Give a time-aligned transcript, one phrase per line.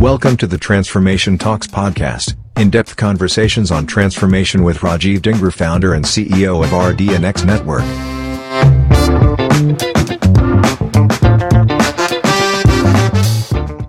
[0.00, 6.02] Welcome to the Transformation Talks podcast, in-depth conversations on transformation with Rajiv Dingra, founder and
[6.02, 7.82] CEO of RD&X Network.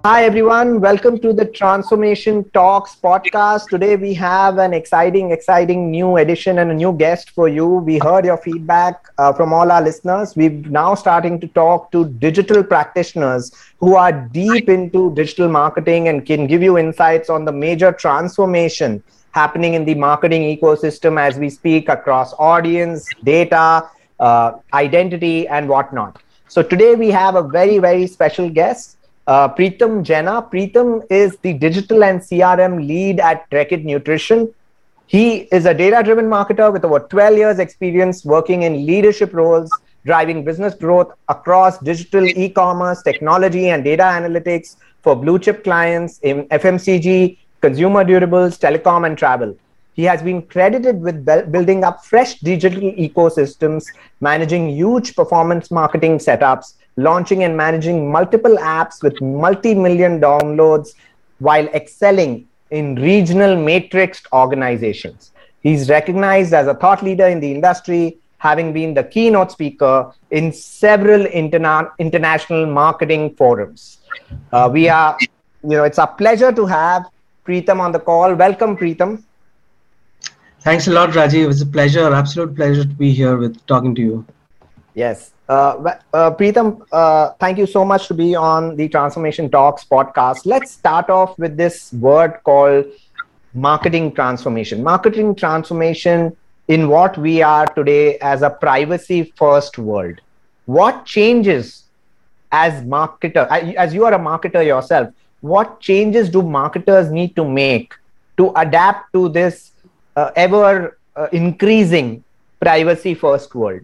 [0.04, 0.82] Hi, everyone.
[0.82, 3.70] Welcome to the Transformation Talks podcast.
[3.70, 7.68] Today, we have an exciting, exciting new edition and a new guest for you.
[7.68, 10.36] We heard your feedback uh, from all our listeners.
[10.36, 16.26] We're now starting to talk to digital practitioners who are deep into digital marketing and
[16.26, 21.48] can give you insights on the major transformation happening in the marketing ecosystem as we
[21.48, 23.88] speak across audience, data,
[24.20, 26.24] uh, identity, and whatnot.
[26.48, 28.98] So, today, we have a very, very special guest
[29.28, 30.42] uh, Preetam Jena.
[30.42, 34.54] Preetam is the digital and CRM lead at Reckitt Nutrition.
[35.08, 39.70] He is a data driven marketer with over 12 years' experience working in leadership roles,
[40.06, 46.20] driving business growth across digital e commerce, technology, and data analytics for blue chip clients
[46.20, 49.56] in FMCG, consumer durables, telecom, and travel.
[49.94, 53.86] He has been credited with building up fresh digital ecosystems,
[54.22, 60.94] managing huge performance marketing setups, launching and managing multiple apps with multi million downloads
[61.40, 65.32] while excelling in regional matrixed organizations.
[65.62, 70.52] He's recognized as a thought leader in the industry, having been the keynote speaker in
[70.52, 74.00] several interna- international marketing forums.
[74.52, 77.06] Uh, we are, you know, it's a pleasure to have
[77.46, 78.34] Preetam on the call.
[78.34, 79.24] Welcome, Preetam.
[80.62, 81.50] Thanks a lot, Rajiv.
[81.50, 84.26] It's a pleasure, absolute pleasure to be here with talking to you.
[84.94, 85.32] Yes.
[85.48, 90.46] Uh, uh, Preetam, uh, thank you so much to be on the Transformation Talks podcast.
[90.46, 92.86] Let's start off with this word called
[93.54, 94.84] marketing transformation.
[94.84, 96.36] Marketing transformation
[96.68, 100.20] in what we are today as a privacy first world.
[100.66, 101.84] What changes
[102.52, 107.94] as marketer, as you are a marketer yourself, what changes do marketers need to make
[108.38, 109.72] to adapt to this
[110.16, 112.24] uh, ever uh, increasing
[112.60, 113.82] privacy first world?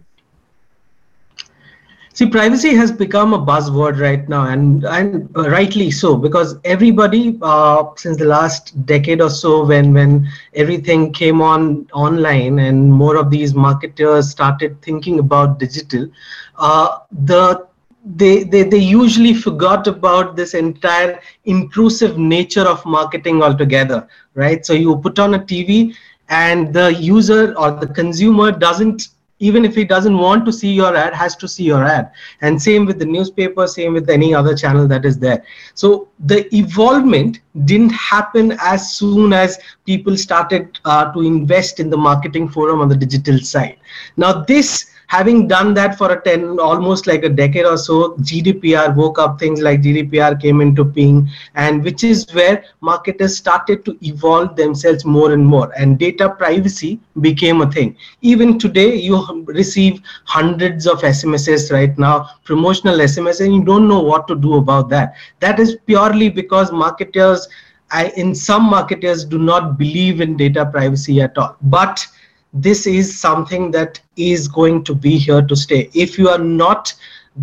[2.18, 7.38] See, privacy has become a buzzword right now, and and uh, rightly so, because everybody
[7.42, 13.16] uh, since the last decade or so, when when everything came on online and more
[13.16, 16.08] of these marketers started thinking about digital,
[16.56, 17.68] uh, the
[18.04, 24.66] they, they they usually forgot about this entire intrusive nature of marketing altogether, right?
[24.66, 25.94] So you put on a TV,
[26.28, 29.06] and the user or the consumer doesn't
[29.38, 32.10] even if he doesn't want to see your ad has to see your ad.
[32.40, 35.44] And same with the newspaper same with any other channel that is there.
[35.74, 41.96] So the evolvement didn't happen as soon as people started uh, to invest in the
[41.96, 43.78] marketing forum on the digital side.
[44.16, 48.94] Now this having done that for a 10 almost like a decade or so gdpr
[48.94, 53.96] woke up things like gdpr came into being and which is where marketers started to
[54.02, 57.96] evolve themselves more and more and data privacy became a thing.
[58.20, 64.00] Even today you receive hundreds of smss right now promotional sms and you don't know
[64.00, 65.14] what to do about that.
[65.40, 67.48] That is purely because marketers
[67.90, 71.56] I, in some marketers do not believe in data privacy at all.
[71.62, 72.06] But
[72.52, 75.90] this is something that is going to be here to stay.
[75.94, 76.94] If you are not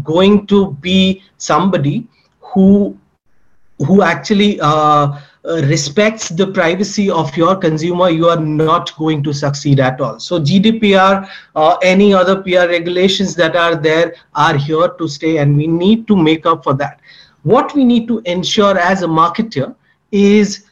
[0.04, 2.08] going to be somebody
[2.40, 2.98] who
[3.80, 9.34] who actually uh, uh, respects the privacy of your consumer you are not going to
[9.34, 10.18] succeed at all.
[10.20, 15.56] So gdpr uh, any other pr regulations that are there are here to stay and
[15.56, 17.00] we need to make up for that.
[17.44, 19.76] What we need to ensure as a marketer
[20.12, 20.66] is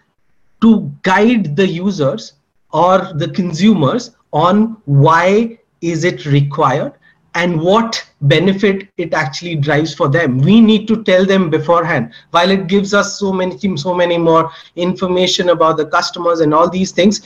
[0.62, 2.34] to guide the users
[2.72, 6.94] or the consumers on why is it required
[7.36, 10.38] and what benefit it actually drives for them.
[10.38, 12.14] We need to tell them beforehand.
[12.32, 16.70] While it gives us so many so many more information about the customers and all
[16.70, 17.22] these things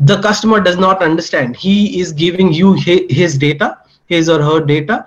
[0.00, 1.56] the customer does not understand.
[1.56, 5.06] He is giving you his data his or her data.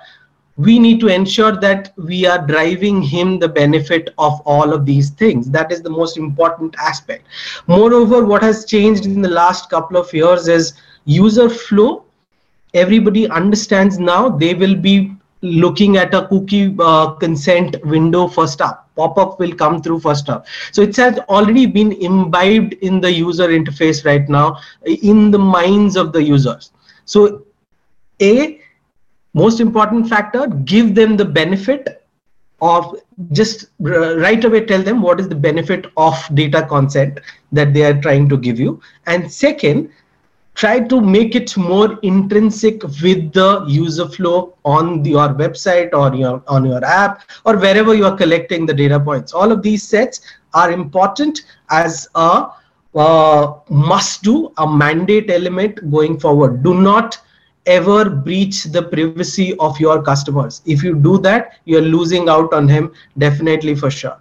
[0.57, 5.09] We need to ensure that we are driving him the benefit of all of these
[5.09, 5.49] things.
[5.49, 7.28] That is the most important aspect.
[7.67, 10.73] Moreover what has changed in the last couple of years is
[11.05, 12.03] user flow
[12.73, 18.85] everybody understands now they will be looking at a cookie uh, consent window first up
[18.96, 23.47] pop-up will come through first up so it has already been imbibed in the user
[23.49, 26.72] interface right now in the minds of the users.
[27.05, 27.46] So
[28.22, 28.61] a
[29.34, 32.01] most important factor give them the benefit
[32.61, 32.96] of
[33.31, 37.19] just right away tell them what is the benefit of data consent
[37.51, 38.79] that they are trying to give you.
[39.05, 39.91] And second
[40.55, 46.16] try to make it more intrinsic with the user flow on the, your website or
[46.16, 49.34] your on your app or wherever you are collecting the data points.
[49.34, 50.22] All of these sets
[50.53, 52.47] are important as a
[52.96, 56.63] uh, must do a mandate element going forward.
[56.63, 57.19] Do not
[57.66, 60.61] ever breach the privacy of your customers.
[60.66, 64.17] If you do that you're losing out on him definitely for sure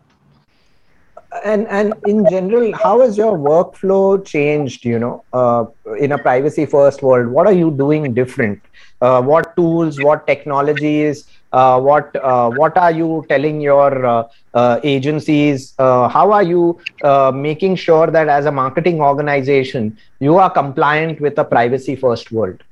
[1.44, 5.64] and and in general how has your workflow changed you know uh,
[5.98, 7.28] in a privacy first world?
[7.28, 8.60] What are you doing different?
[9.00, 14.80] Uh, what tools what technologies uh, what uh, what are you telling your uh, uh,
[14.82, 15.72] agencies?
[15.78, 16.80] How are you
[17.32, 22.62] making sure that as a marketing organization you are compliant with a privacy first world?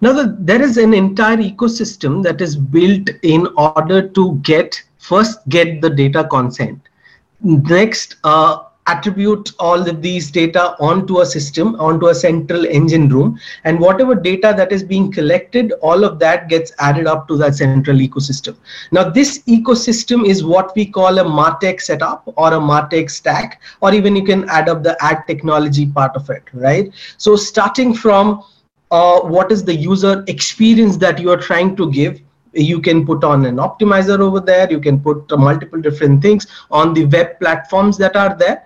[0.00, 5.46] Now the, there is an entire ecosystem that is built in order to get first
[5.48, 6.80] get the data consent
[7.40, 13.38] next uh, attribute all of these data onto a system onto a central engine room.
[13.64, 17.56] And whatever data that is being collected all of that gets added up to that
[17.56, 18.56] central ecosystem.
[18.92, 23.92] Now this ecosystem is what we call a martech setup or a martech stack or
[23.92, 26.92] even you can add up the ad technology part of it right?
[27.18, 28.44] So starting from
[28.92, 32.20] uh, what is the user experience that you are trying to give
[32.56, 36.94] you can put on an optimizer over there you can put multiple different things on
[36.94, 38.64] the web platforms that are there.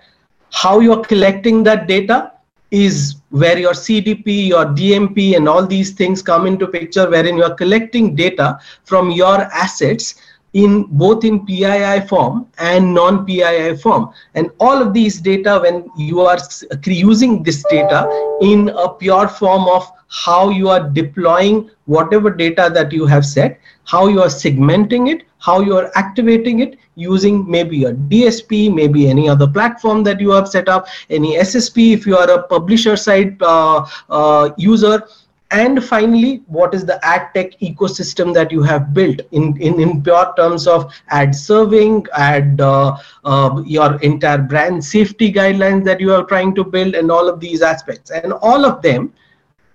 [0.51, 2.33] How you're collecting that data
[2.71, 7.53] is where your cdp your dmp and all these things come into picture wherein you're
[7.55, 10.15] collecting data from your assets
[10.53, 14.09] in both in PII form and non-PII form.
[14.35, 16.39] And all of these data, when you are
[16.85, 18.09] using this data
[18.41, 23.59] in a pure form of how you are deploying whatever data that you have set,
[23.85, 29.07] how you are segmenting it, how you are activating it using maybe a DSP, maybe
[29.09, 32.95] any other platform that you have set up, any SSP if you are a publisher
[32.97, 35.07] side uh, uh, user,
[35.51, 40.01] and finally what is the ad tech ecosystem that you have built in in, in
[40.01, 46.13] pure terms of ad serving ad uh, uh, your entire brand safety guidelines that you
[46.13, 48.11] are trying to build and all of these aspects?
[48.11, 49.13] And all of them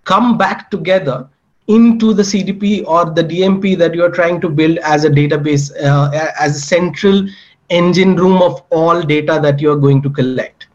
[0.05, 1.28] come back together
[1.69, 5.72] into the cdp or the dmp that you are trying to build as a database
[5.82, 7.26] uh, as a central
[7.70, 10.66] engine room of all data that you are going to collect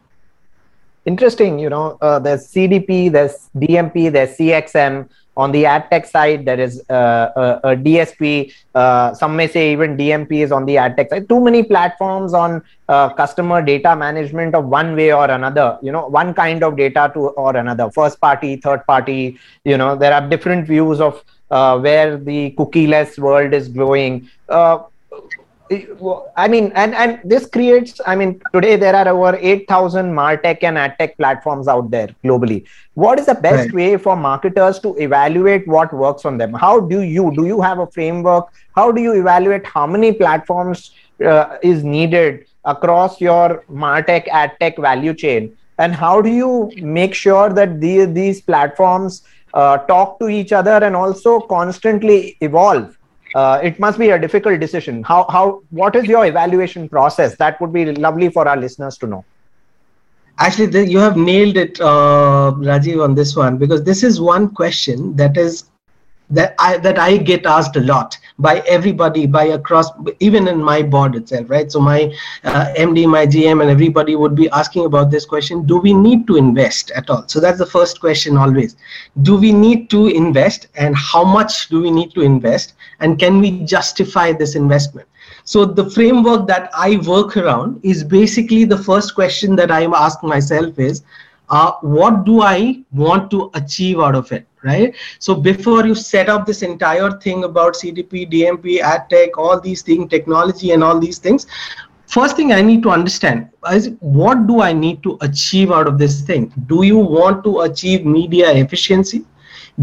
[1.04, 6.44] interesting you know uh, there's cdp there's dmp there's cxm on the ad tech side
[6.44, 7.30] there is uh,
[7.64, 11.28] a, a, dsp uh, some may say even dmp is on the ad tech side.
[11.28, 16.06] Too many platforms on uh, customer data management of one way or another you know
[16.06, 17.90] one kind of data to or another.
[17.90, 23.18] First party third party you know there are different views of uh, where the cookie-less
[23.18, 24.28] world is growing.
[24.48, 24.78] Uh,
[26.36, 28.00] I mean, and and this creates.
[28.06, 32.64] I mean, today there are over eight thousand martech and adtech platforms out there globally.
[32.94, 33.72] What is the best right.
[33.72, 36.52] way for marketers to evaluate what works on them?
[36.52, 37.46] How do you do?
[37.46, 38.52] You have a framework.
[38.76, 40.92] How do you evaluate how many platforms
[41.24, 45.56] uh, is needed across your martech adtech value chain?
[45.78, 49.22] And how do you make sure that the, these platforms
[49.54, 52.96] uh, talk to each other and also constantly evolve?
[53.34, 55.02] Uh, it must be a difficult decision.
[55.02, 57.36] How how what is your evaluation process?
[57.36, 59.24] That would be lovely for our listeners to know.
[60.38, 65.14] Actually, you have nailed it, uh, Rajiv, on this one because this is one question
[65.16, 65.64] that is
[66.30, 69.90] that I that I get asked a lot by everybody by across
[70.20, 71.70] even in my board itself right?
[71.70, 75.78] So my uh, md my gm and everybody would be asking about this question do
[75.78, 77.24] we need to invest at all?
[77.26, 78.76] So that's the first question always.
[79.22, 83.40] Do we need to invest and how much do we need to invest and can
[83.40, 85.08] we justify this investment?
[85.44, 90.28] So the framework that i work around is basically the first question that i'm asking
[90.28, 91.02] myself is
[91.52, 94.94] uh, what do I want to achieve out of it, right?
[95.18, 99.82] So before you set up this entire thing about CDP, DMP, ad tech, all these
[99.82, 101.46] things, technology and all these things,
[102.06, 105.98] first thing I need to understand is what do I need to achieve out of
[105.98, 106.50] this thing?
[106.66, 109.26] Do you want to achieve media efficiency?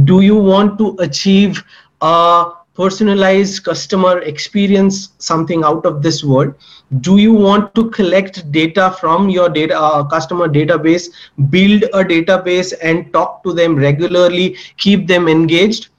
[0.06, 1.64] Do you want to achieve
[2.02, 6.56] uh, personalized customer experience something out of this world?
[7.02, 11.10] Do you want to collect data from your data uh, customer database
[11.50, 15.90] build a database and talk to them regularly keep them engaged?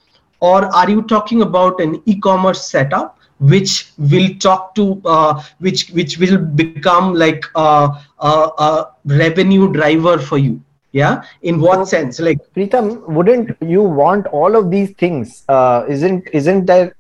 [0.40, 6.18] Or are you talking about an e-commerce setup which will talk to uh, which which
[6.18, 8.32] will become like a, a,
[8.68, 10.60] a revenue driver for you
[10.92, 11.22] yeah?
[11.42, 12.18] In what sense?
[12.20, 15.44] Like Preetam, wouldn't you want all of these things?
[15.48, 16.94] Uh, isn't isn't there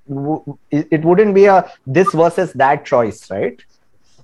[0.70, 3.62] it wouldn't be a this versus that choice right?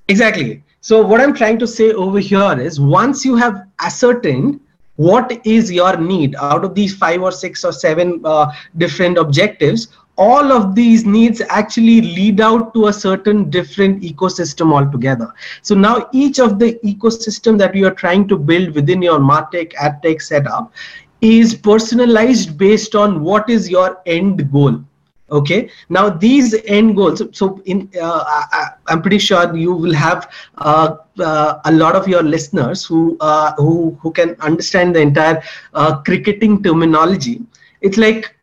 [0.09, 0.63] Exactly.
[0.81, 4.61] So what i'm trying to say over here is once you have ascertained
[4.97, 9.89] what is your need out of these five or six or seven uh, different objectives
[10.17, 15.33] all of these needs actually lead out to a certain different ecosystem altogether.
[15.63, 19.73] So now each of the ecosystem that you are trying to build within your MarTech,
[19.75, 20.73] AdTech setup
[21.21, 24.83] is personalized based on what is your end goal
[25.31, 30.31] okay now these end goals so in uh, I, am pretty sure you will have
[30.59, 35.43] uh, uh, a lot of your listeners who uh, who who can understand the entire
[35.75, 37.41] uh, cricketing terminology
[37.81, 38.37] it's like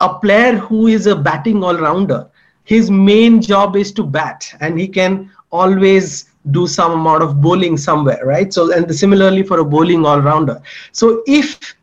[0.00, 2.26] a player who is a batting all-rounder
[2.64, 7.76] his main job is to bat and he can always do some amount of bowling
[7.76, 8.54] somewhere right?
[8.54, 10.62] So and similarly for a bowling all-rounder.
[10.92, 11.76] So if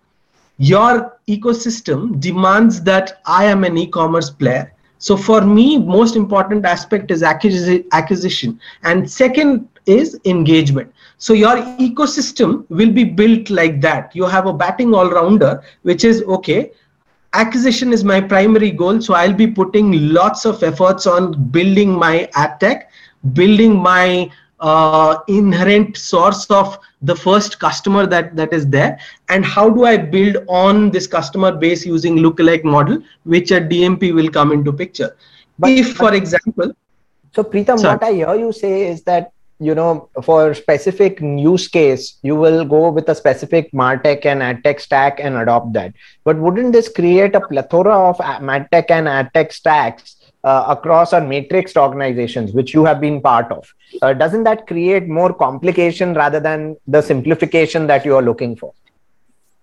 [0.58, 7.12] your ecosystem demands that i am an e-commerce player so for me most important aspect
[7.12, 8.60] is acquisition.
[8.84, 10.92] And second is engagement.
[11.18, 14.16] So your ecosystem will be built like that.
[14.16, 16.72] You have a batting all-rounder which is okay
[17.44, 22.30] acquisition is my primary goal so i'll be putting lots of efforts on building my
[22.34, 22.90] ad tech
[23.34, 24.30] building my
[24.60, 29.00] uh, inherent source of the first customer that that is there.
[29.30, 34.14] And how do i build on this customer base using lookalike model which a dmp
[34.14, 35.16] will come into picture.
[35.60, 36.74] But, if for example
[37.36, 42.18] so Preetam, what i hear you say is that you know for specific use case
[42.22, 45.94] you will go with a specific martech and adtech stack and adopt that.
[46.24, 51.76] But wouldn't this create a plethora of martech and adtech stacks uh, across our matrix
[51.76, 53.68] organizations which you have been part of?
[54.02, 58.74] Uh, doesn't that create more complication rather than the simplification that you are looking for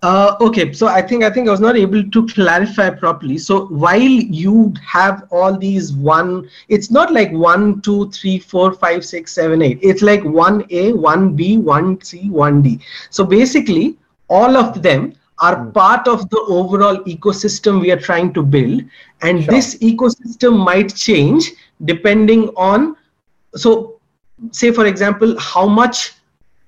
[0.05, 3.39] uh, okay, so I think I think I was not able to clarify properly.
[3.39, 9.03] So while you have all these one, it's not like one, two, three, four, five,
[9.03, 9.79] six, seven, eight.
[9.81, 12.81] It's like one A, one B, one C, one D.
[13.09, 13.97] So basically,
[14.29, 15.73] all of them are mm.
[15.73, 18.83] part of the overall ecosystem we are trying to build,
[19.23, 19.55] and sure.
[19.55, 21.51] this ecosystem might change
[21.87, 22.95] depending on.
[23.55, 24.01] So,
[24.51, 26.13] say for example, how much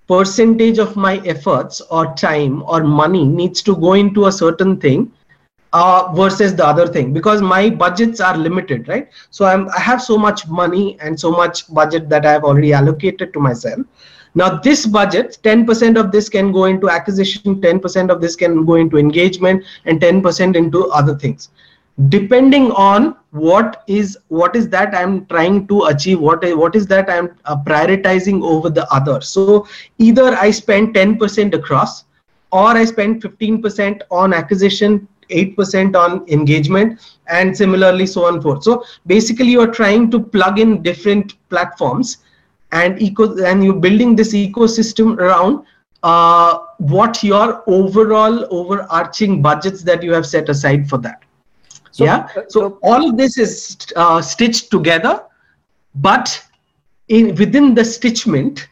[0.08, 5.12] percentage of my efforts or time or money needs to go into a certain thing
[5.72, 9.08] uh, versus the other thing because my budgets are limited right?
[9.30, 12.72] So I'm, i have so much money and so much budget that i have already
[12.72, 13.80] allocated to myself.
[14.34, 18.75] Now this budget 10% of this can go into acquisition 10% of this can go
[18.75, 21.50] into engagement and 10% into other things
[22.09, 27.09] depending on what is what is that i'm trying to achieve what what is that
[27.09, 29.21] i'm uh, prioritizing over the other.
[29.21, 29.67] So
[29.99, 32.05] either i spend 10% across
[32.53, 38.62] or i spend 15% on acquisition 8% on engagement and similarly so on and forth.
[38.62, 42.19] So basically you are trying to plug in different platforms
[42.71, 45.65] and eco and you're building this ecosystem around
[46.05, 51.25] uh, what your overall overarching budgets that you have set aside for that
[51.97, 52.29] so, yeah.
[52.37, 55.25] Uh, so, all of this is uh, stitched together,
[55.95, 56.43] but
[57.09, 58.67] in within the stitchment,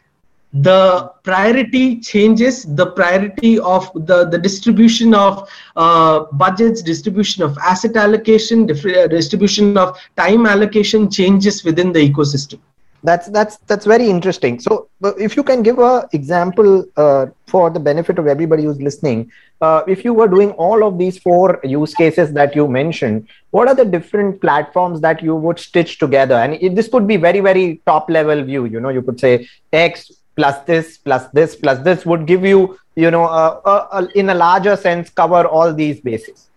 [0.53, 7.97] the priority changes the priority of the the distribution of uh, budgets distribution of asset
[7.97, 12.59] allocation uh, distribution of time allocation changes within the ecosystem
[13.05, 14.59] that's that's that's very interesting.
[14.59, 19.31] So if you can give a example uh, for the benefit of everybody who's listening
[19.61, 23.67] uh, if you were doing all of these four use cases that you mentioned what
[23.67, 26.35] are the different platforms that you would stitch together?
[26.35, 28.65] And it, this could be very very top level view.
[28.65, 32.77] You know you could say x plus this plus this plus this would give you
[32.95, 36.49] you know uh, in a larger sense cover all these bases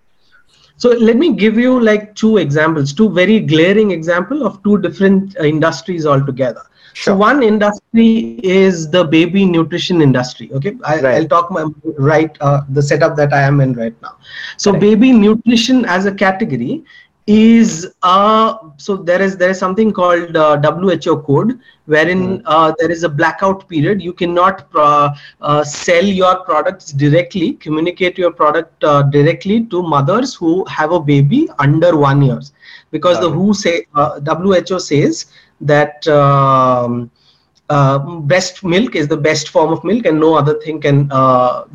[0.78, 5.36] so let me give you like two examples, two very glaring example of two different
[5.38, 6.62] uh, industries altogether.
[6.94, 7.14] Sure.
[7.14, 10.50] So one industry is the baby nutrition industry.
[10.52, 11.14] Okay, I, right.
[11.16, 11.66] I'll talk my
[11.98, 14.18] right uh, the setup that I am in right now.
[14.56, 14.80] So right.
[14.80, 16.84] baby nutrition as a category
[17.28, 22.42] is uh, so there is there is something called uh, WHO code wherein mm.
[22.46, 24.00] uh, there is a blackout period.
[24.00, 25.10] You cannot uh,
[25.42, 31.00] uh, sell your products directly, communicate your product uh, directly to mothers who have a
[31.00, 32.52] baby under one years,
[32.90, 35.26] because the WHO say WHO says
[35.60, 36.08] that.
[36.08, 37.10] Um,
[38.22, 41.02] breast milk is the best form of milk and no other thing can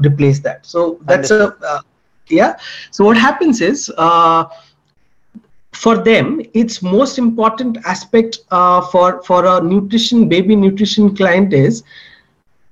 [0.03, 1.63] replace that so that's Understood.
[1.63, 1.81] a
[2.29, 2.57] yeah
[2.89, 3.91] so what happens is
[5.73, 11.83] for them its most important aspect uh, for for a nutrition baby nutrition client is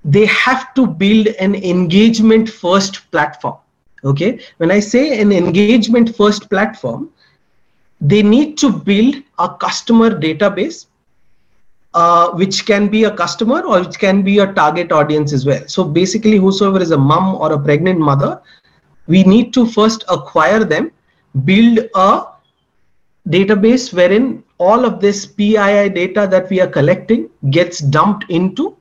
[0.03, 3.57] they have to build an engagement first platform
[4.05, 7.09] okay when i say an engagement first platform
[7.99, 10.85] they need to build a customer database
[11.93, 15.61] uh, which can be a customer or which can be a target audience as well.
[15.67, 18.41] So basically, whosoever is a mom or a pregnant mother,
[19.07, 20.91] we need to first acquire them,
[21.43, 22.23] build a
[23.27, 28.75] database wherein all of this PII data that we are collecting gets dumped into.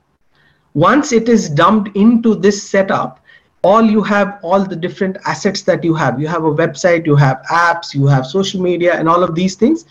[0.73, 3.21] Once it is dumped into this setup,
[3.63, 7.15] all you have all the different assets that you have you have a website you
[7.15, 9.85] have apps you have social media and all of these things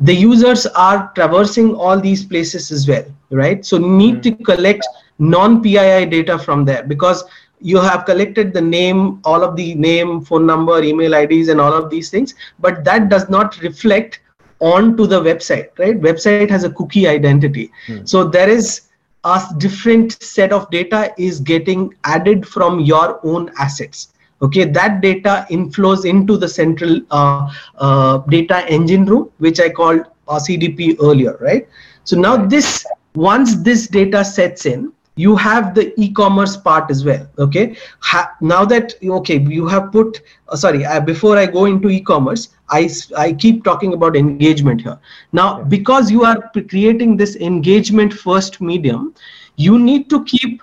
[0.00, 4.36] the users are traversing all these places as well right so need mm-hmm.
[4.36, 4.86] to collect
[5.18, 7.24] non pii data from there because
[7.60, 11.72] you have collected the name all of the name phone number email ids and all
[11.72, 14.20] of these things but that does not reflect
[14.60, 16.00] onto the website right?
[16.00, 17.70] Website has a cookie identity.
[17.86, 18.08] Mm.
[18.08, 18.82] so there is
[19.24, 24.12] a different set of data is getting added from your own assets.
[24.42, 30.00] Okay that data inflows into the central uh, uh, data engine room which i called
[30.28, 31.68] uh, cdp earlier right?
[32.04, 37.26] So now this once this data sets in you have the e-commerce part as well
[37.38, 37.74] okay?
[38.00, 42.48] Ha now that okay you have put uh, sorry uh, before i go into e-commerce
[42.68, 44.98] i i keep talking about engagement here.
[45.32, 45.68] Now okay.
[45.68, 49.14] because you are creating this engagement first medium
[49.56, 50.62] you need to keep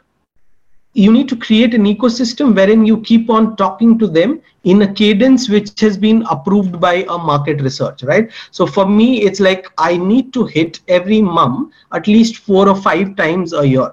[0.95, 4.93] you need to create an ecosystem wherein you keep on talking to them in a
[4.93, 8.31] cadence which has been approved by a market research right?
[8.51, 12.75] So for me it's like i need to hit every mom at least four or
[12.75, 13.91] five times a year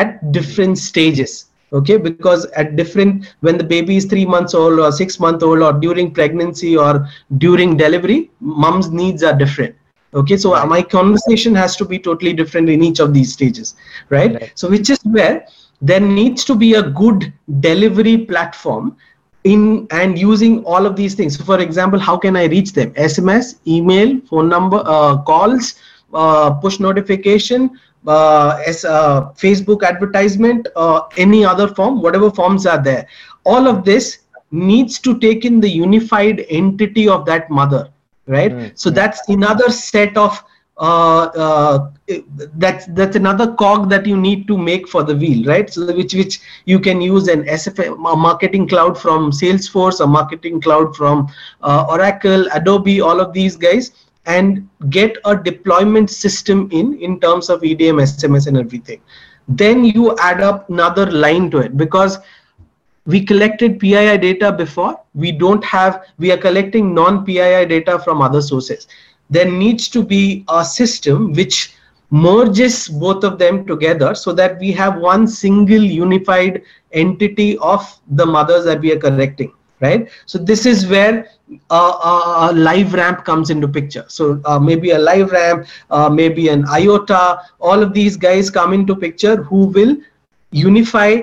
[0.00, 1.96] at different stages okay?
[1.96, 5.72] Because at different when the baby is three months old or six months old or
[5.72, 9.74] during pregnancy or during delivery mom's needs are different
[10.14, 10.36] okay?
[10.36, 13.74] So my conversation has to be totally different in each of these stages
[14.10, 14.52] right, right.
[14.54, 15.46] so which is where
[15.80, 18.96] there needs to be a good delivery platform
[19.44, 21.38] in and using all of these things.
[21.38, 22.92] So for example how can i reach them?
[22.94, 25.74] Sms email phone number uh, calls
[26.14, 27.70] uh, push notification
[28.06, 33.06] uh, as uh, facebook advertisement uh, any other form whatever forms are there.
[33.44, 34.18] All of this
[34.50, 37.88] needs to take in the unified entity of that mother
[38.26, 38.52] right?
[38.52, 38.74] Mm-hmm.
[38.74, 40.42] so that's another set of
[40.78, 41.90] uh, uh,
[42.56, 45.72] that's that's another cog that you need to make for the wheel right?
[45.72, 50.60] So which which you can use an sfa a marketing cloud from salesforce a marketing
[50.60, 51.28] cloud from
[51.62, 53.92] uh, oracle adobe all of these guys
[54.26, 59.00] and get a deployment system in in terms of edm sms and everything
[59.48, 62.18] then you add up another line to it because
[63.06, 65.00] we collected PII data before.
[65.14, 68.88] We don't have, we are collecting non-PII data from other sources.
[69.30, 71.74] There needs to be a system which
[72.10, 76.62] merges both of them together so that we have one single unified
[76.92, 81.28] entity of the mothers that we are collecting right so this is where
[81.70, 87.40] a, a, LiveRamp comes into picture so uh, maybe a LiveRamp uh, maybe an iota
[87.60, 89.96] all of these guys come into picture who will
[90.50, 91.20] unify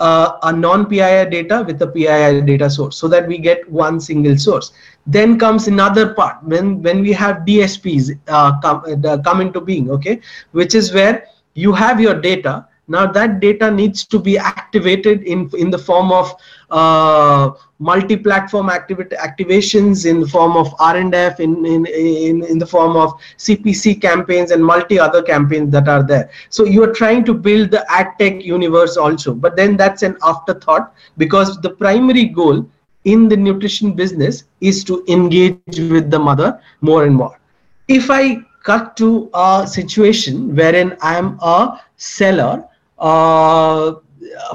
[0.00, 4.36] uh, a non-PII data with a PII data source so that we get one single
[4.36, 4.72] source.
[5.06, 10.20] Then comes another part when, when we have DSPs uh, come, come into being, okay,
[10.52, 12.66] which is where you have your data.
[12.88, 16.34] Now that data needs to be activated in, in the form of
[16.70, 23.14] uh, multi-platform activations in the form of R&F, in, in, in, in the form of
[23.38, 26.30] CPC campaigns and multi other campaigns that are there.
[26.50, 30.18] So you are trying to build the ad tech universe also, but then that's an
[30.22, 32.66] afterthought because the primary goal
[33.04, 37.40] in the nutrition business is to engage with the mother more and more.
[37.88, 42.62] If I cut to a situation wherein I'm a seller,
[42.98, 43.94] uh,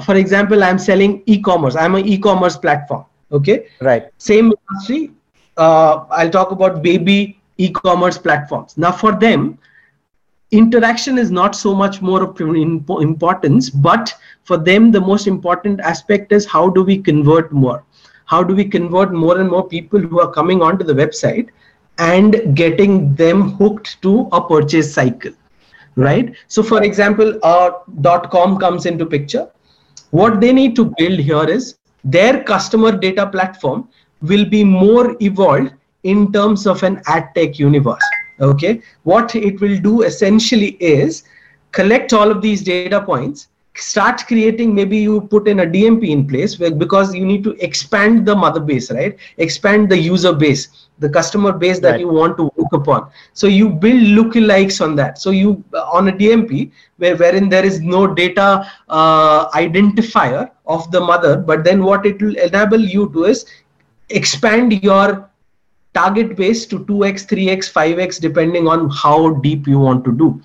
[0.04, 1.74] for example, I'm selling e-commerce.
[1.74, 3.68] I'm an e-commerce platform okay?
[3.80, 4.10] Right.
[4.18, 5.12] Same industry
[5.56, 8.76] uh, i'll talk about baby e-commerce platforms.
[8.76, 9.58] Now for them
[10.50, 16.32] interaction is not so much more of importance but for them the most important aspect
[16.32, 17.84] is how do we convert more?
[18.26, 21.48] How do we convert more and more people who are coming onto the website
[21.98, 25.32] and getting them hooked to a purchase cycle
[25.96, 26.34] right?
[26.48, 29.50] So for example our dot com comes into picture.
[30.10, 33.88] What they need to build here is their customer data platform
[34.22, 35.72] will be more evolved
[36.04, 38.02] in terms of an ad tech universe
[38.40, 38.82] okay?
[39.04, 41.24] What it will do essentially is
[41.72, 46.26] collect all of these data points start creating maybe you put in a dmp in
[46.26, 49.18] place where, because you need to expand the mother base right?
[49.36, 52.00] Expand the user base the customer base that right.
[52.00, 53.10] you want to work upon.
[53.34, 55.18] So you build lookalikes on that.
[55.18, 61.00] So you on a dmp where wherein there is no data uh, identifier of the
[61.00, 63.46] mother but then what it will enable you to is
[64.10, 65.28] expand your
[65.94, 70.40] target base to 2x 3x 5x depending on how deep you want to do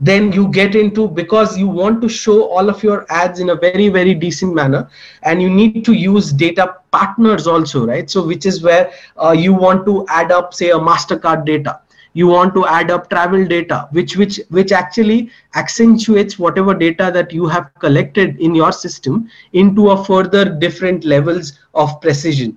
[0.00, 3.56] then you get into because you want to show all of your ads in a
[3.56, 4.88] very very decent manner
[5.22, 8.08] and you need to use data partners also right?
[8.10, 11.80] So which is where uh, you want to add up say a mastercard data.
[12.14, 17.32] You want to add up travel data which which which actually accentuates whatever data that
[17.32, 22.56] you have collected in your system into a further different levels of precision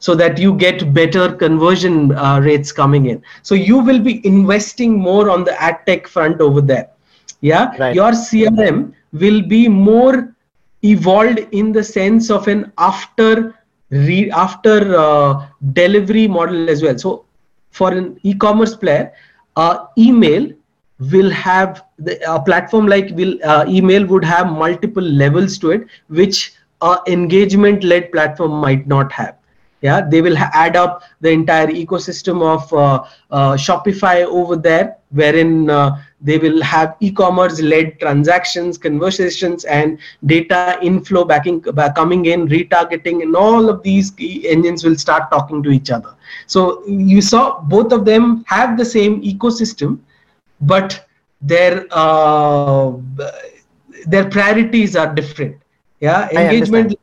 [0.00, 3.22] so that you get better conversion uh, rates coming in.
[3.42, 6.90] So you will be investing more on the ad tech front over there.
[7.40, 7.74] Yeah?
[7.78, 7.94] Right.
[7.94, 10.34] your crm will be more
[10.82, 13.54] evolved in the sense of an after
[13.90, 16.98] re- after uh, delivery model as well.
[16.98, 17.24] So
[17.70, 19.12] for an e-commerce player
[19.56, 20.50] uh, email
[21.12, 25.86] will have the a platform like will uh, email would have multiple levels to it
[26.08, 29.36] which a engagement led platform might not have
[29.82, 35.68] yeah they will add up the entire ecosystem of uh, uh, shopify over there wherein
[35.70, 42.46] uh, they will have e-commerce led transactions conversations and data inflow backing back coming in
[42.48, 46.14] retargeting and all of these engines will start talking to each other.
[46.46, 49.98] So you saw both of them have the same ecosystem
[50.60, 51.06] but
[51.40, 52.92] their uh,
[54.06, 55.56] their priorities are different.
[56.00, 56.94] Yeah engagement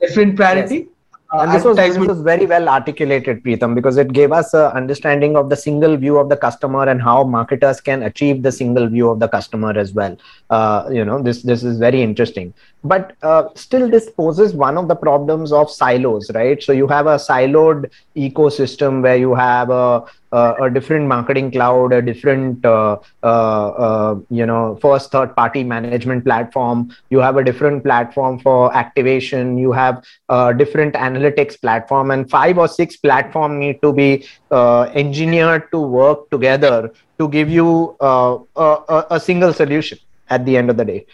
[0.00, 0.76] different priority.
[0.76, 0.93] Yes
[1.40, 5.36] and this was, this was very well articulated, Preetam, because it gave us an understanding
[5.36, 9.08] of the single view of the customer and how marketers can achieve the single view
[9.10, 10.16] of the customer as well.
[10.50, 12.54] Uh, you know, this this is very interesting.
[12.82, 16.62] But uh, still, this poses one of the problems of silos, right?
[16.62, 21.92] So you have a siloed ecosystem where you have a uh, a different marketing cloud,
[21.92, 26.90] a different, uh, uh, uh, you know, first third party management platform.
[27.10, 29.56] You have a different platform for activation.
[29.58, 34.82] You have a different analytics platform, and five or six platform need to be uh,
[35.04, 40.68] engineered to work together to give you uh, a, a, single solution at the end
[40.68, 41.06] of the day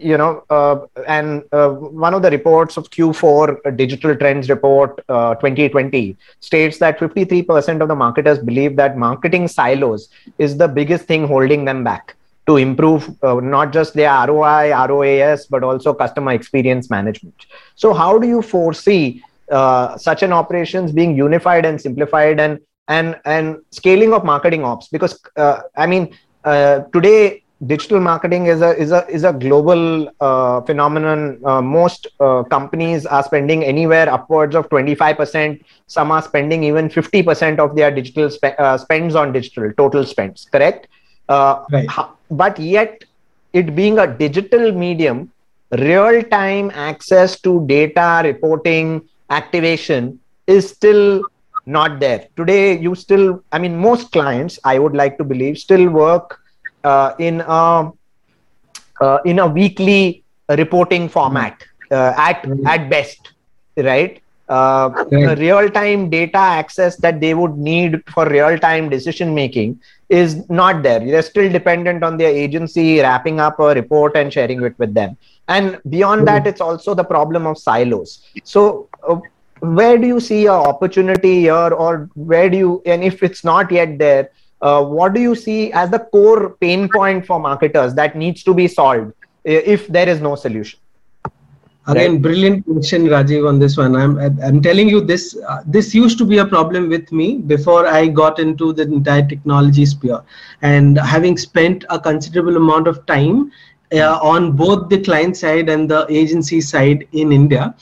[0.00, 5.34] you know, uh, and uh, one of the reports of Q4 Digital Trends Report uh,
[5.34, 10.08] 2020 states that 53% of the marketers believe that marketing silos
[10.38, 15.46] is the biggest thing holding them back to improve uh, not just their ROI, ROAS,
[15.46, 17.46] but also customer experience management.
[17.74, 22.58] So, how do you foresee uh, such an operations being unified and simplified and
[22.88, 24.88] and and scaling of marketing ops?
[24.88, 30.60] Because uh, I mean, today digital marketing is a is a is a global uh,
[30.62, 31.40] phenomenon.
[31.44, 35.62] Uh, most uh, companies are spending anywhere upwards of 25%.
[35.86, 40.46] Some are spending even 50% of their digital spe- uh, spends on digital total spends.
[40.50, 40.88] Correct.
[41.28, 41.88] Uh, right.
[42.30, 43.04] But yet,
[43.52, 45.32] it being a digital medium,
[45.72, 51.22] real time access to data reporting activation is still
[51.66, 55.88] not there today you still i mean most clients i would like to believe still
[55.88, 56.38] work
[57.18, 57.92] in a
[59.00, 62.66] uh, in a weekly reporting format uh, at mm-hmm.
[62.66, 63.32] at best,
[63.76, 64.20] right?
[64.48, 65.38] Uh, right.
[65.38, 70.98] real-time data access that they would need for real-time decision making is not there.
[70.98, 75.16] They're still dependent on their agency wrapping up a report and sharing it with them.
[75.46, 78.26] And beyond that, it's also the problem of silos.
[78.42, 79.20] So, uh,
[79.60, 83.70] where do you see an opportunity here, or where do you, and if it's not
[83.70, 84.30] yet there,
[84.62, 88.54] uh, what do you see as the core pain point for marketers that needs to
[88.54, 89.12] be solved
[89.44, 90.78] if there is no solution?
[91.86, 92.22] Again right?
[92.22, 93.96] brilliant question rajiv on this one.
[93.96, 97.86] I'm i'm telling you this uh, this used to be a problem with me before
[97.86, 100.22] i got into the entire technology sphere.
[100.60, 103.50] And having spent a considerable amount of time
[103.92, 107.74] uh, on both the client side and the agency side in india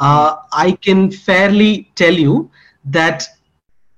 [0.00, 2.50] uh, i can fairly tell you
[2.84, 3.24] that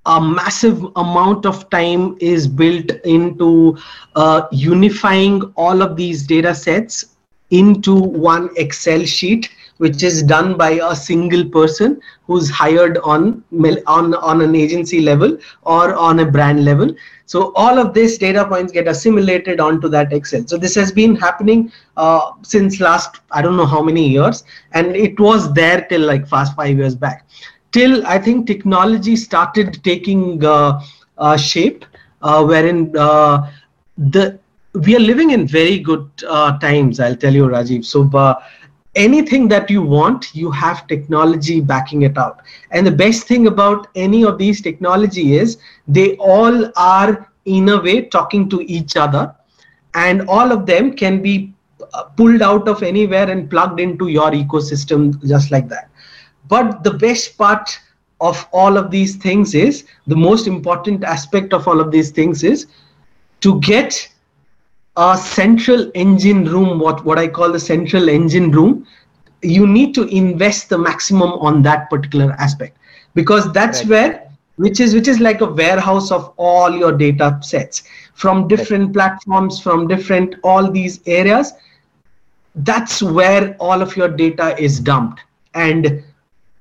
[0.07, 3.77] a massive amount of time is built into
[4.15, 7.17] uh, unifying all of these data sets
[7.51, 13.43] into one excel sheet which is done by a single person who's hired on
[13.85, 16.93] on on an agency level or on a brand level.
[17.25, 20.47] So all of these data points get assimilated onto that excel.
[20.47, 24.43] So this has been happening uh, since last i don't know how many years
[24.73, 27.27] and it was there till like fast five years back
[27.71, 30.81] till I think technology started taking uh,
[31.17, 31.85] uh, shape,
[32.21, 33.49] uh, wherein uh,
[33.97, 34.39] the
[34.73, 36.99] we are living in very good uh, times.
[36.99, 37.83] I'll tell you, Rajiv.
[37.85, 38.09] So
[38.95, 42.39] anything that you want, you have technology backing it out.
[42.71, 47.81] And the best thing about any of these technology is they all are in a
[47.81, 49.33] way talking to each other,
[49.93, 51.53] and all of them can be
[52.17, 55.89] pulled out of anywhere and plugged into your ecosystem just like that
[56.47, 57.79] but the best part
[58.19, 62.43] of all of these things is the most important aspect of all of these things
[62.43, 62.67] is
[63.41, 64.09] to get
[64.97, 68.87] a central engine room, what, what I call the central engine room,
[69.43, 72.77] you need to invest the maximum on that particular aspect.
[73.13, 73.89] Because that's right.
[73.89, 74.23] where
[74.55, 77.83] which is which is like a warehouse of all your data sets.
[78.15, 81.53] From different platforms from different all these areas
[82.55, 85.21] that's where all of your data is dumped.
[85.53, 86.03] And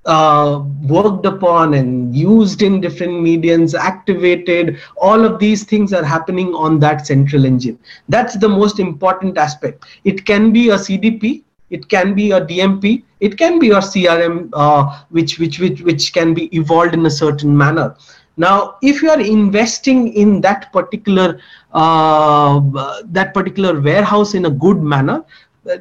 [0.07, 4.79] uh, worked upon and used in different mediums, activated.
[4.97, 7.79] All of these things are happening on that central engine.
[8.09, 9.85] That's the most important aspect.
[10.05, 14.51] It can be a CDP, it can be a DMP, it can be a CRM,
[14.53, 17.97] uh, which, which, which, which can be evolved in a certain manner.
[18.37, 21.41] Now, if you are investing in that particular
[21.73, 22.61] uh,
[23.07, 25.25] that particular warehouse in a good manner,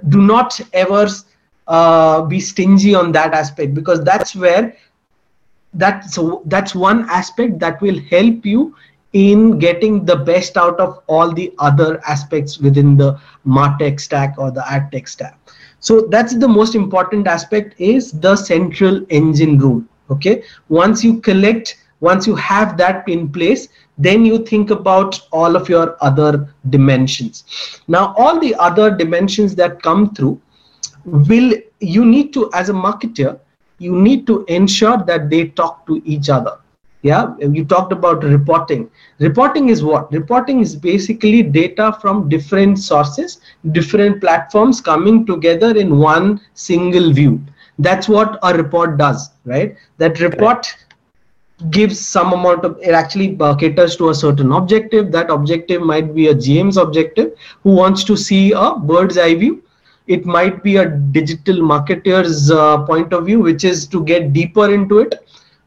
[0.10, 1.08] do not ever
[1.68, 4.76] uh, be stingy on that aspect because that's where
[5.74, 8.76] that so that's one aspect that will help you
[9.14, 14.52] in getting the best out of all the other aspects within the martech stack or
[14.52, 15.40] the ad tech stack.
[15.80, 20.44] So that's the most important aspect is the central engine room okay?
[20.70, 25.70] Once you collect once you have that in place then you think about all of
[25.70, 27.82] your other dimensions.
[27.88, 30.42] Now all the other dimensions that come through
[31.06, 33.40] will you need to as a marketer
[33.78, 36.58] you need to ensure that they talk to each other.
[37.02, 38.90] Yeah you talked about reporting.
[39.20, 40.12] Reporting is what?
[40.12, 43.42] Reporting is basically data from different sources
[43.72, 47.40] different platforms coming together in one single view.
[47.78, 49.76] That's what a report does right?
[49.98, 50.76] That report
[51.70, 55.12] gives some amount of it actually uh, caters to a certain objective.
[55.12, 59.62] That objective might be a gm's objective who wants to see a bird's eye view
[60.08, 64.74] it might be a digital marketer's uh, point of view which is to get deeper
[64.74, 65.16] into it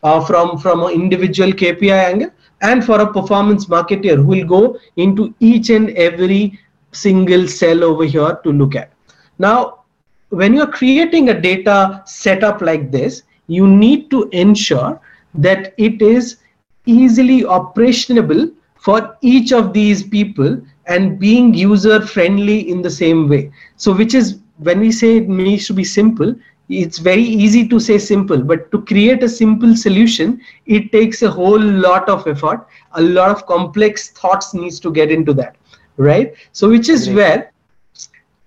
[0.02, 2.30] uh, from from an individual kpi angle.
[2.60, 6.58] And for a performance marketer who will go into each and every
[6.90, 8.92] single cell over here to look at.
[9.38, 9.84] Now
[10.30, 15.00] when you're creating a data setup like this you need to ensure
[15.34, 16.38] that it is
[16.86, 23.52] easily operationable for each of these people and being user friendly in the same way.
[23.76, 26.34] So which is when we say it needs to be simple
[26.68, 31.30] it's very easy to say simple but to create a simple solution it takes a
[31.30, 32.66] whole lot of effort.
[32.92, 35.56] A lot of complex thoughts needs to get into that
[35.96, 36.34] right?
[36.52, 37.52] So which is where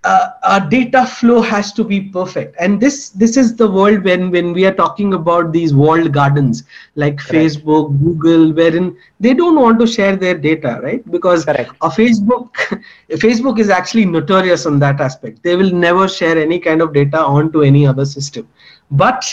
[0.04, 2.56] uh, our data flow has to be perfect.
[2.58, 6.64] And this this is the world when when we are talking about these walled gardens
[6.96, 7.56] like Correct.
[7.56, 11.08] facebook google wherein they don't want to share their data right?
[11.10, 11.72] Because Correct.
[11.82, 12.50] a facebook
[13.26, 15.42] facebook is actually notorious on that aspect.
[15.42, 18.48] They will never share any kind of data onto any other system.
[18.90, 19.24] But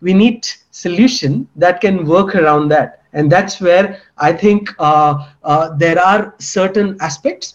[0.00, 3.02] we need solution that can work around that.
[3.12, 5.12] And that's where i think uh,
[5.42, 7.54] uh, there are certain aspects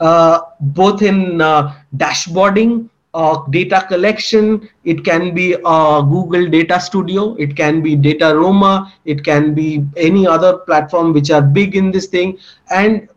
[0.00, 7.56] both in uh, dashboarding uh, data collection it can be uh, google data studio it
[7.56, 8.90] can be Datorama.
[9.04, 12.38] it can be any other platform which are big in this thing
[12.70, 13.08] and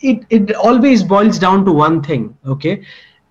[0.00, 2.84] it, it always boils down to one thing okay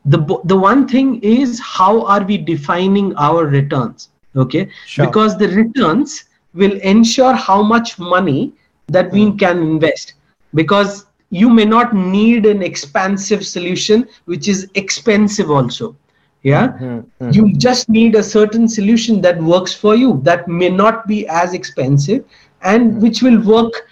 [0.06, 5.06] the the one thing is how are we defining our returns okay sure.
[5.06, 8.54] because the returns will ensure how much money
[8.88, 9.38] that we hmm.
[9.38, 10.14] can invest
[10.54, 15.96] because you may not need an expansive solution which is expensive also
[16.44, 17.32] yeah mm-hmm, mm-hmm.
[17.32, 21.54] you just need a certain solution that works for you that may not be as
[21.54, 22.24] expensive
[22.62, 23.02] and mm-hmm.
[23.02, 23.88] which will work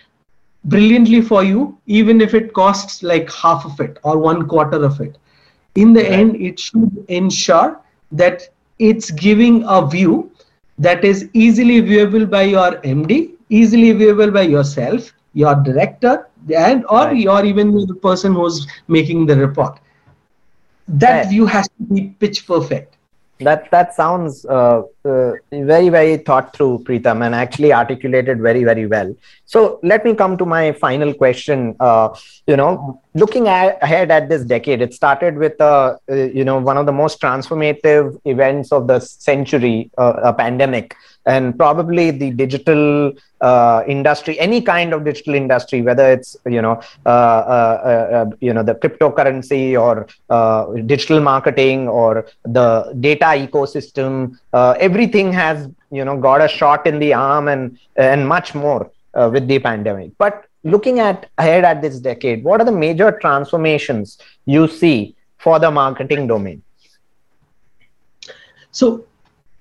[0.65, 5.00] brilliantly for you even if it costs like half of it or one quarter of
[5.02, 5.17] it
[5.76, 7.80] in the end it should ensure
[8.12, 10.32] that it's giving a view
[10.78, 17.05] that is easily viewable by your md easily viewable by yourself your director and or
[17.05, 17.17] right.
[17.17, 19.79] you're even the person who's making the report.
[20.88, 21.29] That right.
[21.29, 22.95] view has to be pitch perfect.
[23.39, 28.86] That that sounds uh, uh, very very thought through Preetam and actually articulated very very
[28.86, 29.13] well.
[29.45, 31.75] So let me come to my final question.
[31.79, 32.15] Uh,
[32.47, 36.60] you know looking at, ahead at this decade it started with uh, uh, you know
[36.60, 42.31] one of the most transformative events of the century uh, a pandemic and probably the
[42.31, 43.11] digital
[43.41, 48.29] uh, industry any kind of digital industry whether it's you know uh, uh, uh, uh
[48.39, 54.38] you know the cryptocurrency or uh, digital marketing or the data ecosystem
[54.88, 58.91] everything has you know got a shot in the arm and and much more
[59.31, 60.11] with the pandemic.
[60.17, 65.57] But looking at ahead at this decade what are the major transformations you see for
[65.59, 66.61] the marketing domain?
[68.71, 69.05] So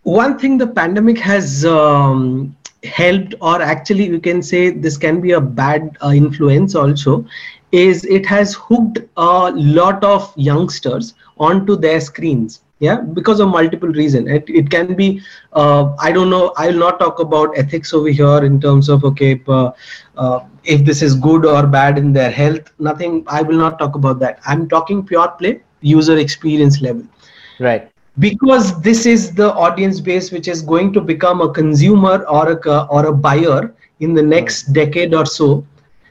[0.05, 5.33] one thing the pandemic has um, helped or actually you can say this can be
[5.33, 7.25] a bad uh, influence also
[7.73, 12.61] is it has hooked a lot of youngsters onto their screens.
[12.81, 14.29] Yeah because of multiple reasons.
[14.29, 15.21] It, it can be
[15.53, 19.05] uh, i don't know i will not talk about ethics over here in terms of
[19.05, 19.71] okay uh,
[20.17, 23.95] uh, if this is good or bad in their health nothing i will not talk
[23.95, 24.41] about that.
[24.47, 27.05] I'm talking pure play user experience level.
[27.59, 32.53] Right because this is the audience base which is going to become a consumer or
[32.53, 34.75] a or a buyer in the next mm.
[34.75, 35.67] decade or so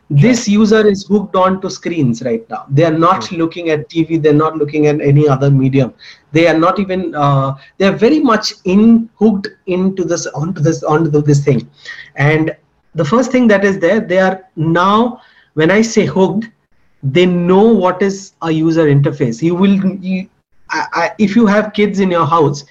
[0.09, 2.65] this user is hooked on to screens right now.
[2.69, 3.37] They are not mm.
[3.37, 5.93] looking at tv they're not looking at any other medium.
[6.31, 11.21] They are not even uh, they're very much in hooked into this onto this onto
[11.21, 11.69] this thing.
[12.15, 12.55] And
[12.95, 15.21] the first thing that is there they are now
[15.55, 16.49] when i say hooked
[17.03, 19.41] they know what is a user interface.
[19.41, 20.29] You will you,
[20.73, 22.65] I, I, if you have kids in your house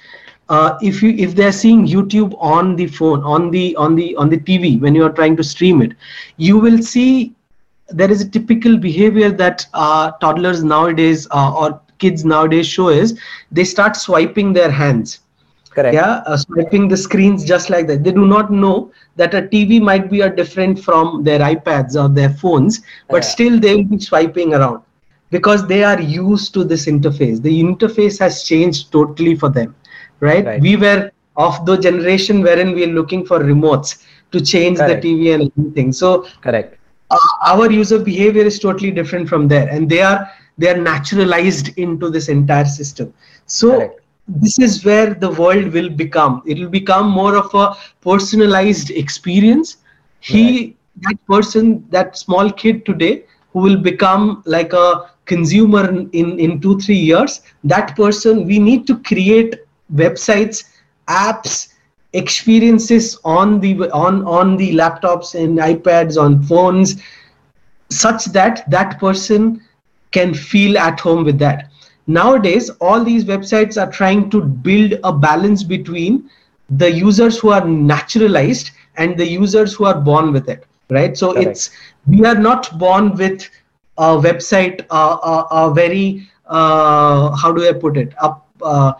[0.48, 4.28] uh, if you if they're seeing youtube on the phone on the on the on
[4.28, 5.92] the tv when you are trying to stream it
[6.36, 7.34] you will see
[7.92, 13.18] there is a typical behavior that uh, toddlers nowadays uh, or kids nowadays show is
[13.50, 15.20] they start swiping their hands.
[15.70, 15.94] Correct.
[15.94, 18.04] Yeah uh, swiping the screens just like that.
[18.04, 22.08] They do not know that a tv might be a different from their ipads or
[22.08, 23.28] their phones but yeah.
[23.34, 24.82] still they will be swiping around
[25.32, 27.42] because they are used to this interface.
[27.42, 29.74] The interface has changed totally for them
[30.22, 30.60] right, right.
[30.60, 35.02] we were of the generation wherein we are looking for remotes to change correct.
[35.02, 35.92] the tv and everything.
[35.92, 36.78] So correct.
[37.10, 37.16] uh,
[37.46, 42.10] our user behavior is totally different from there and they are they are naturalized into
[42.10, 43.12] this entire system.
[43.46, 44.00] So correct.
[44.28, 46.42] this is where the world will become.
[46.46, 49.78] It will become more of a personalized experience.
[50.20, 50.76] He right.
[51.02, 56.78] that person that small kid today who will become like a consumer in in 2
[56.80, 59.54] 3 years that person we need to create
[60.02, 60.64] websites
[61.08, 61.68] apps
[62.12, 66.96] experiences on the on on the laptops and ipads on phones
[67.90, 69.60] such that that person
[70.10, 71.70] can feel at home with that.
[72.06, 76.28] Nowadays all these websites are trying to build a balance between
[76.68, 81.16] the users who are naturalized and the users who are born with it right?
[81.16, 81.48] So Correct.
[81.48, 81.70] it's
[82.06, 83.48] we are not born with
[83.98, 88.14] a website uh, a, a, very uh, how do i put it?
[88.22, 88.92] A, uh,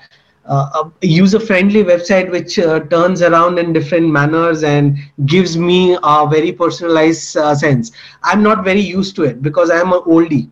[0.45, 6.27] a user friendly website which uh, turns around in different manners and gives me a
[6.29, 7.93] very personalized uh, sense.
[8.25, 10.51] I'm not very used to it because i'm an oldie.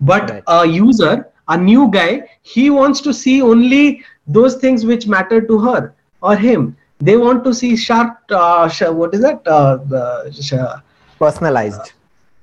[0.00, 0.42] But right.
[0.46, 5.58] a user a new guy he wants to see only those things which matter to
[5.58, 9.46] her or him they want to see sharp uh, what is that?
[9.46, 10.54] Uh, sh-
[11.18, 11.92] personalized.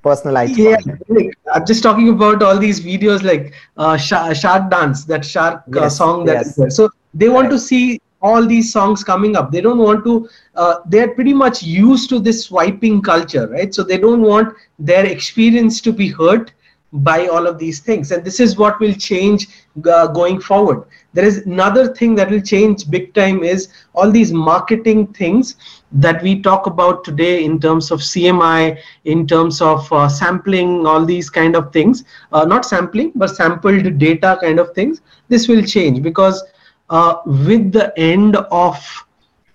[0.02, 0.76] Personalized yeah
[1.08, 5.64] like, i'm just talking about all these videos like uh, sh- shark dance that shark
[5.74, 6.58] uh, yes, song that yes.
[6.58, 7.50] is so they want right.
[7.50, 9.50] to see all these songs coming up.
[9.52, 13.72] They don't want to uh, they're pretty much used to this swiping culture right?
[13.74, 16.52] So they don't want their experience to be hurt
[16.92, 18.10] by all of these things.
[18.12, 19.48] And this is what will change
[19.90, 20.84] uh, going forward.
[21.12, 25.56] There is another thing that will change big time is all these marketing things
[25.92, 31.04] that we talk about today in terms of cmi in terms of uh, sampling all
[31.04, 32.04] these kind of things.
[32.32, 35.00] Uh, not sampling but sampled data kind of things.
[35.28, 36.42] This will change because
[36.90, 38.76] uh, with the end of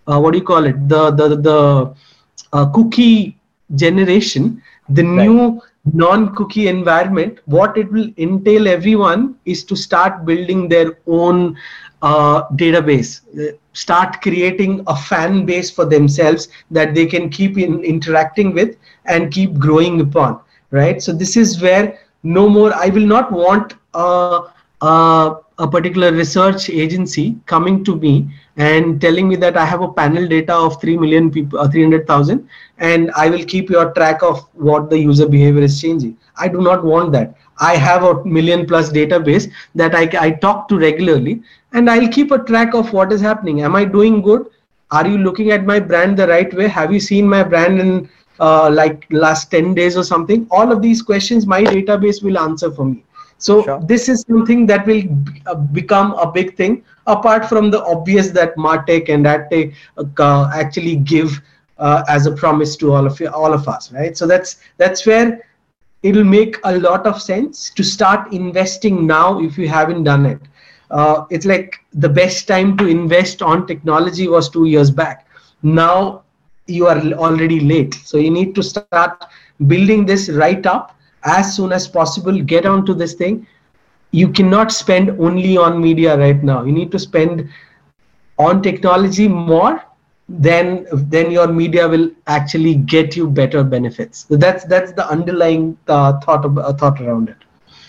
[0.08, 0.88] uh, what do you call it?
[0.88, 1.96] The the the
[2.52, 3.40] uh, cookie
[3.76, 5.28] generation the right.
[5.28, 11.56] new non-cookie environment what it will entail everyone is to start building their own
[12.02, 13.22] uh, database.
[13.74, 19.32] Start creating a fan base for themselves that they can keep in interacting with and
[19.32, 20.40] keep growing upon
[20.72, 21.02] right?
[21.02, 24.42] So this is where no more i will not want uh,
[24.82, 29.92] uh, a particular research agency coming to me and telling me that I have a
[29.92, 32.48] panel data of 3 million people, uh, 300,000,
[32.80, 36.18] and I will keep your track of what the user behavior is changing.
[36.38, 37.36] I do not want that.
[37.60, 41.42] I have a million plus database that I, I talk to regularly,
[41.74, 43.62] and I'll keep a track of what is happening.
[43.62, 44.48] Am I doing good?
[44.92, 46.68] Are you looking at my brand the right way?
[46.68, 50.48] Have you seen my brand in uh, like last 10 days or something?
[50.52, 53.04] All of these questions my database will answer for me
[53.48, 53.82] so sure.
[53.92, 55.04] this is something that will
[55.48, 59.74] uh, become a big thing apart from the obvious that martech and adtech
[60.20, 61.42] uh, actually give
[61.80, 64.18] uh, as a promise to all of you all of us right?
[64.18, 65.42] So that's that's where
[66.04, 70.42] it'll make a lot of sense to start investing now if you haven't done it.
[70.92, 75.28] Uh, it's like the best time to invest on technology was two years back.
[75.64, 76.24] Now
[76.68, 77.96] you are already late.
[77.96, 79.10] So you need to start
[79.68, 80.96] building this right up
[81.26, 83.48] as soon as possible get onto this thing.
[84.12, 86.64] You cannot spend only on media right now.
[86.64, 87.50] You need to spend
[88.38, 89.82] on technology more
[90.28, 94.26] then then your media will actually get you better benefits.
[94.28, 97.38] So that's that's the underlying uh, thought of, uh, thought around it.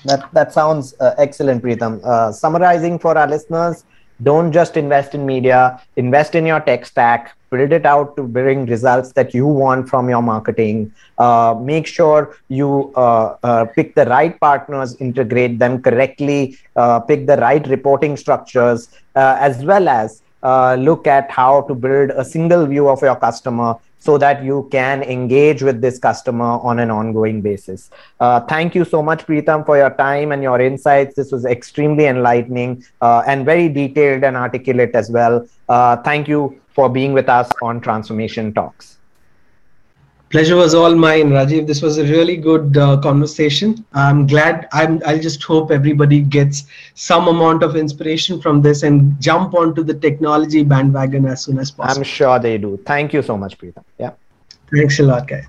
[0.04, 3.84] That that sounds uh, excellent Preetam Uh, summarizing for our listeners
[4.22, 8.66] don't just invest in media invest in your tech stack build it out to bring
[8.66, 10.92] results that you want from your marketing.
[11.18, 17.26] Uh, make sure you uh, uh, pick the right partners integrate them correctly uh, pick
[17.26, 22.66] the right reporting structures as well as uh, look at how to build a single
[22.66, 23.74] view of your customer
[24.04, 27.90] so that you can engage with this customer on an ongoing basis.
[28.20, 31.14] Uh, thank you so much, Preetam, for your time and your insights.
[31.14, 35.46] This was extremely enlightening uh, and very detailed and articulate as well.
[35.68, 38.98] Uh, thank you for being with us on Transformation Talks
[40.34, 43.74] pleasure was all mine rajiv this was a really good uh, conversation
[44.04, 46.64] i'm glad i'm i'll just hope everybody gets
[46.94, 51.70] some amount of inspiration from this and jump onto the technology bandwagon as soon as
[51.70, 53.84] possible i'm sure they do thank you so much Preetam.
[53.98, 54.10] yeah
[54.74, 55.46] thanks a lot guys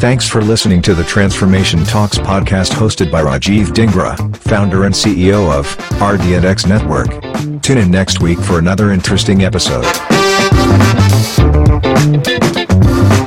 [0.00, 5.40] Thanks for listening to the Transformation Talks podcast hosted by Rajiv Dingra, founder and CEO
[5.52, 5.66] of
[6.00, 7.10] RD&X Network.
[7.60, 9.84] Tune in next week for another interesting episode.
[12.22, 13.19] Thank you.